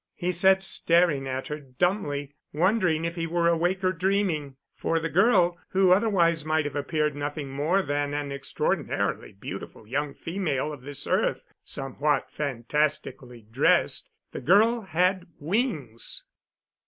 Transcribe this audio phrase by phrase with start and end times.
[0.15, 4.55] He sat staring at her dumbly, wondering if he were awake or dreaming.
[4.73, 10.15] For the girl who otherwise might have appeared nothing more than an extraordinarily beautiful young
[10.15, 16.25] female of this earth, somewhat fantastically dressed the girl had wings!